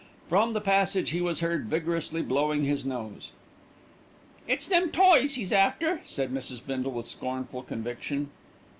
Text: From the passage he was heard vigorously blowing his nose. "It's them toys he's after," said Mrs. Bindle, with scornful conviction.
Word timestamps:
From 0.27 0.53
the 0.53 0.61
passage 0.61 1.11
he 1.11 1.21
was 1.21 1.41
heard 1.41 1.67
vigorously 1.67 2.23
blowing 2.23 2.63
his 2.63 2.83
nose. 2.85 3.33
"It's 4.47 4.67
them 4.67 4.89
toys 4.89 5.35
he's 5.35 5.51
after," 5.51 6.01
said 6.07 6.33
Mrs. 6.33 6.59
Bindle, 6.65 6.93
with 6.93 7.05
scornful 7.05 7.61
conviction. 7.61 8.31